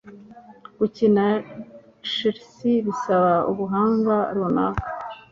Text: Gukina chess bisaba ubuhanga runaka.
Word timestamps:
Gukina 0.77 1.25
chess 2.11 2.55
bisaba 2.85 3.33
ubuhanga 3.51 4.15
runaka. 4.35 4.85